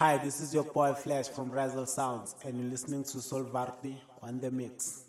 [0.00, 3.96] Hi, this is your boy Flash from Razzle Sounds, and you're listening to Soul Varti
[4.22, 5.02] on the mix.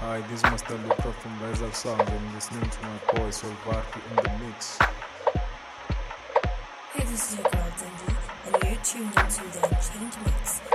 [0.00, 3.50] Hi, this is Master Luca from Razzle Sounds, and you're listening to my boy Soul
[3.66, 4.78] Varti in the mix.
[6.94, 8.16] Hey, this is your girl Dindy,
[8.46, 10.71] and you're tuned into the Unchained Mix.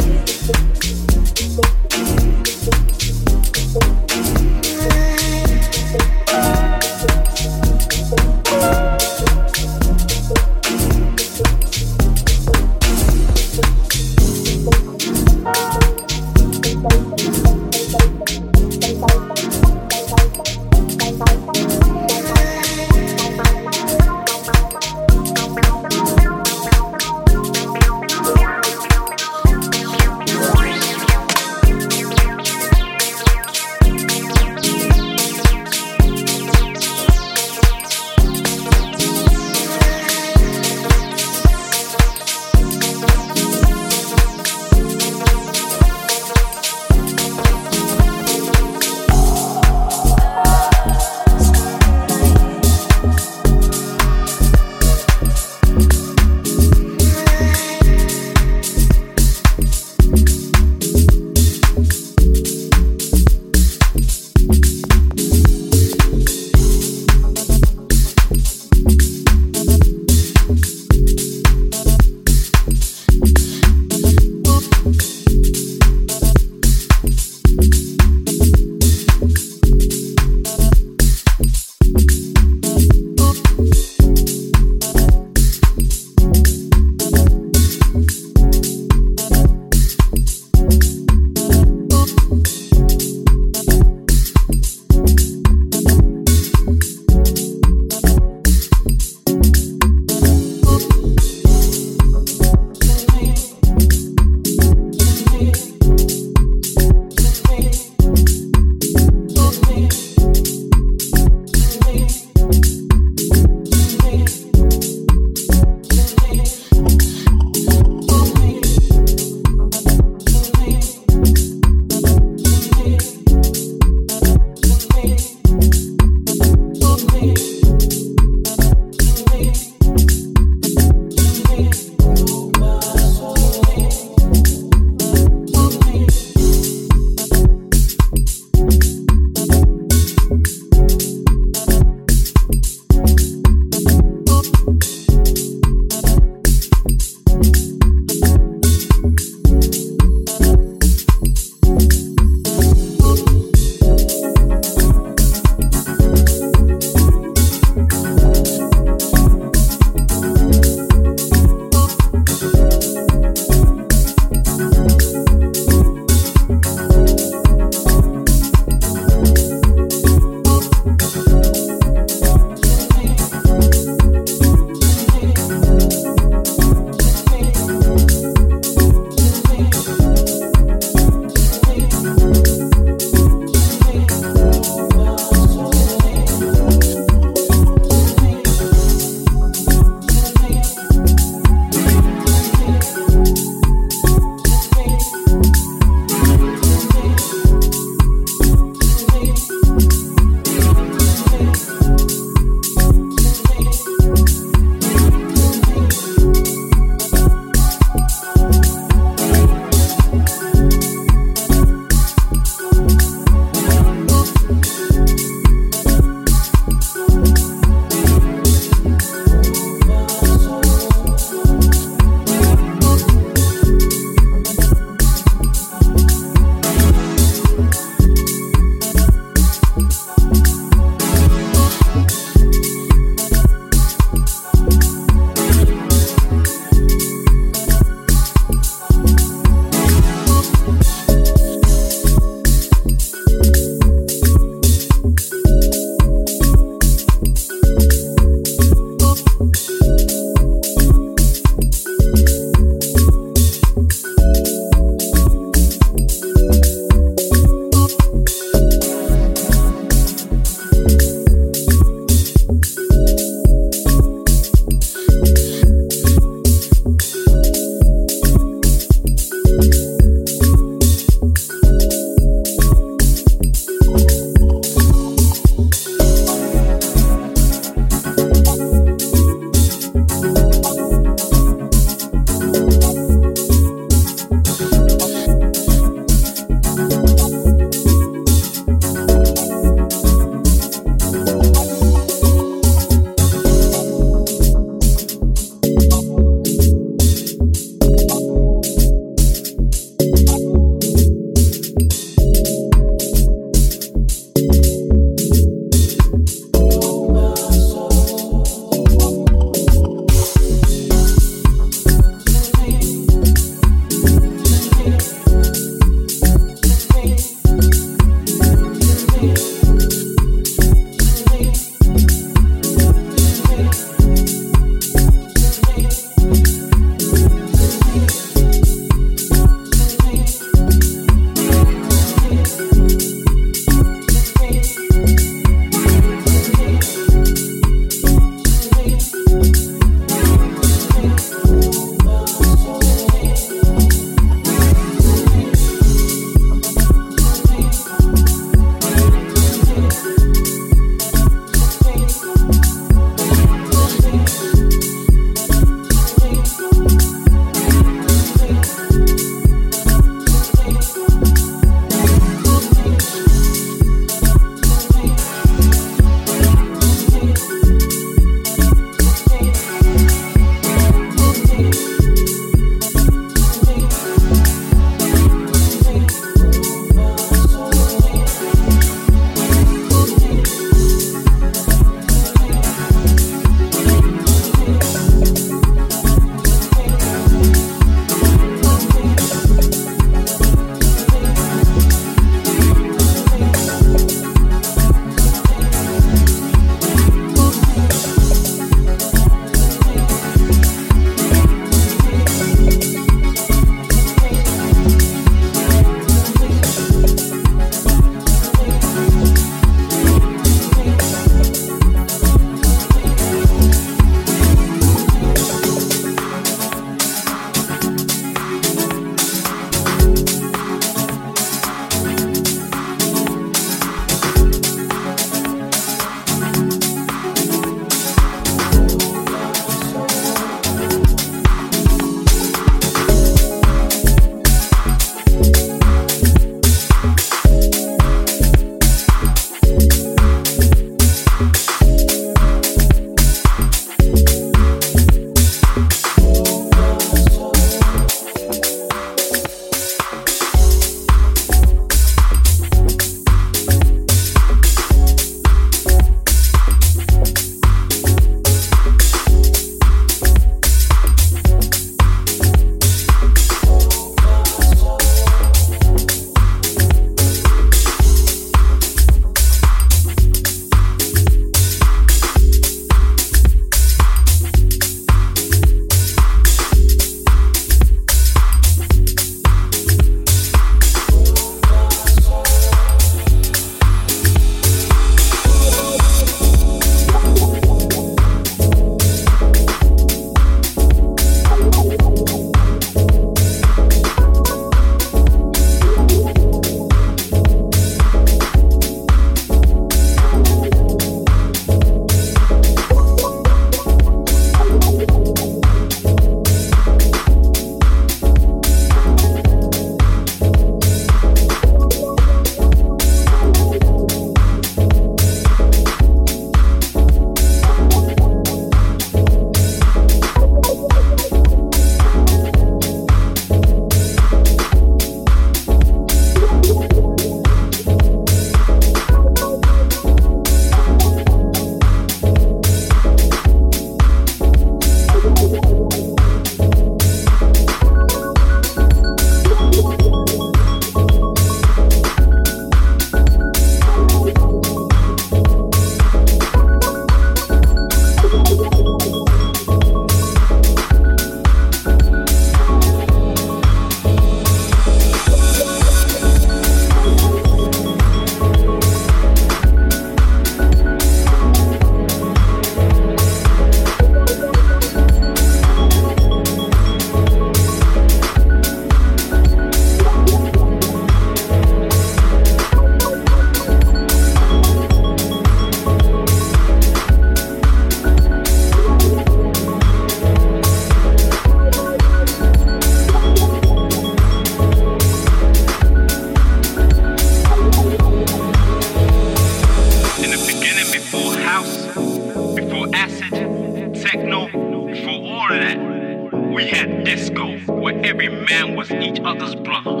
[598.03, 600.00] Every man was each other's brother.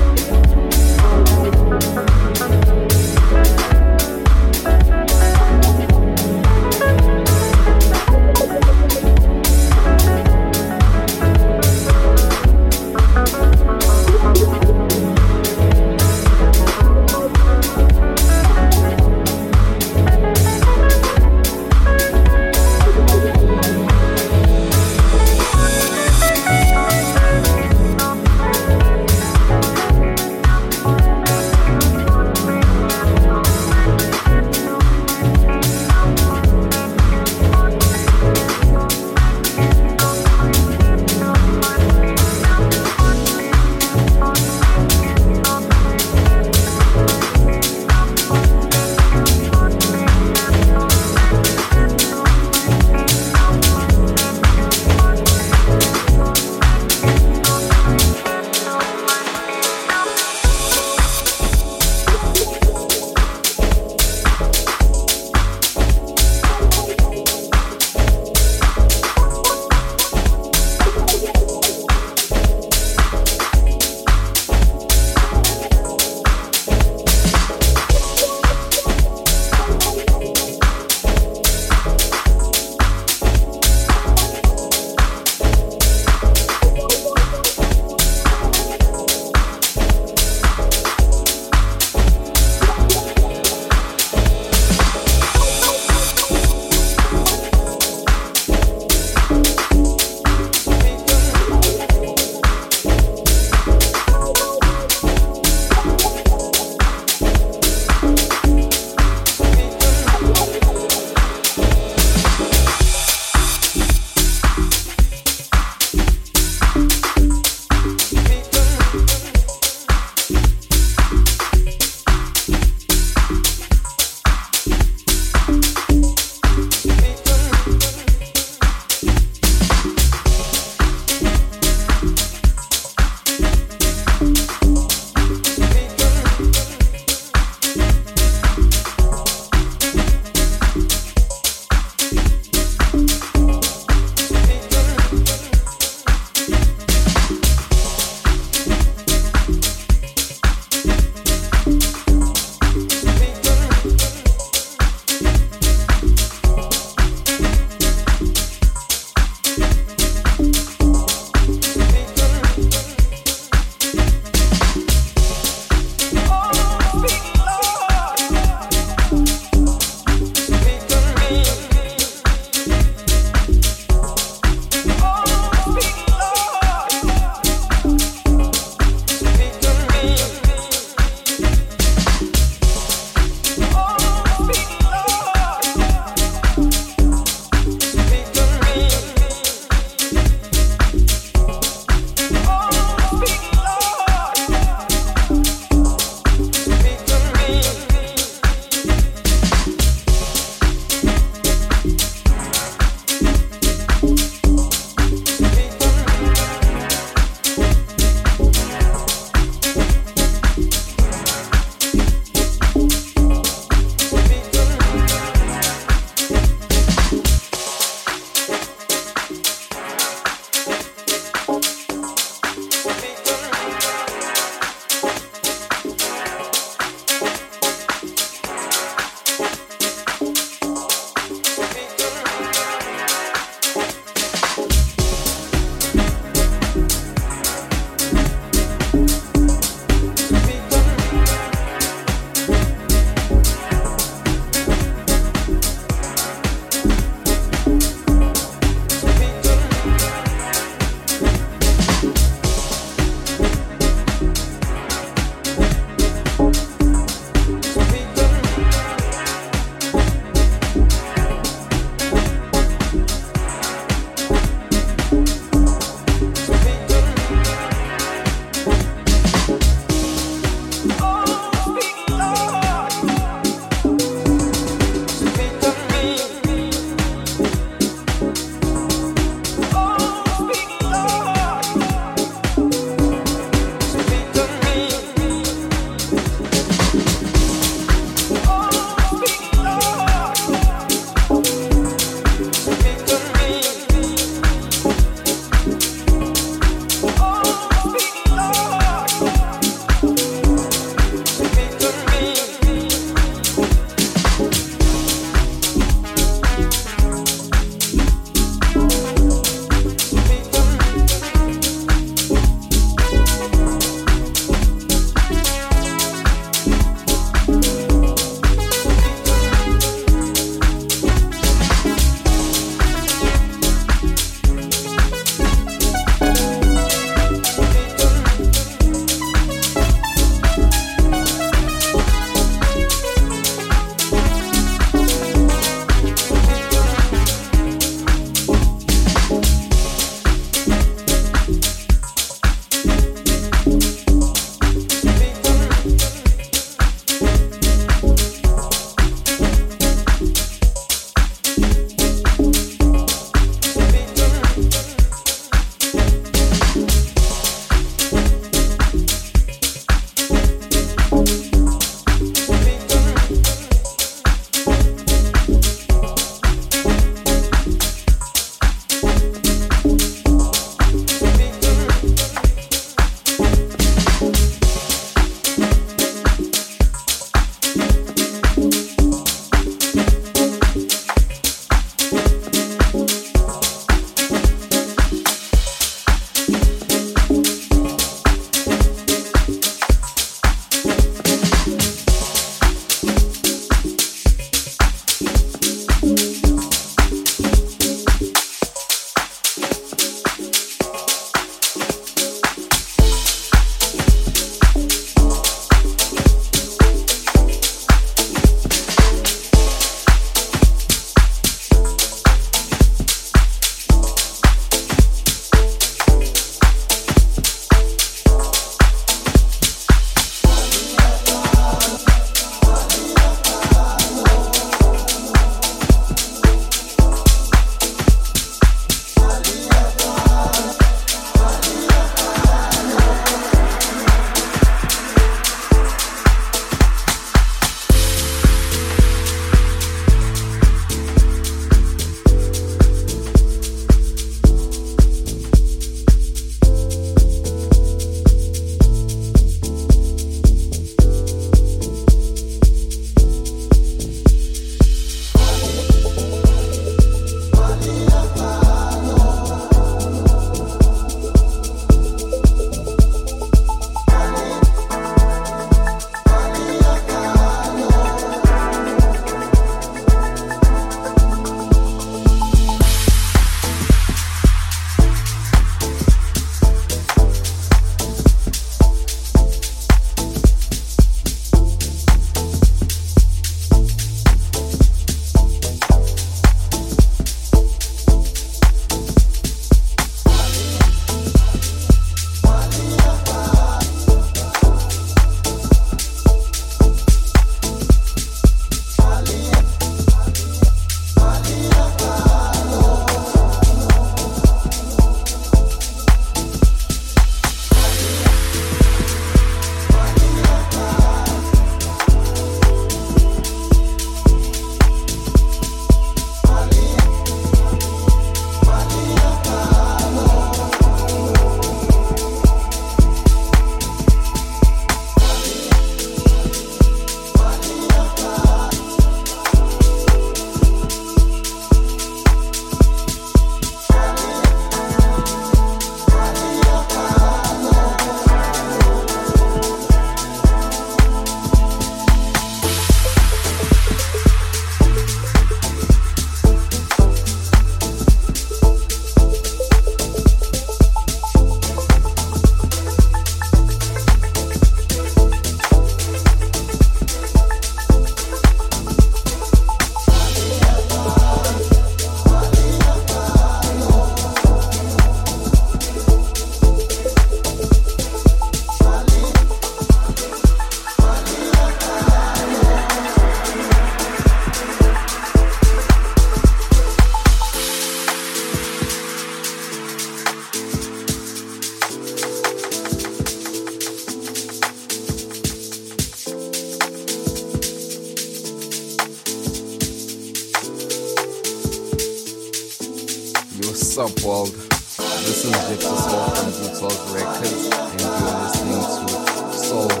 [593.93, 594.47] What's up, world?
[594.47, 596.71] This is Victor Soul from Blue
[597.13, 600.00] Records, and you're listening to Soul